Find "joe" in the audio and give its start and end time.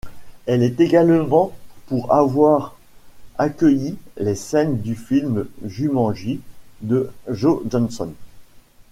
7.29-7.61